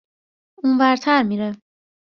[0.63, 1.49] اون ورتر میره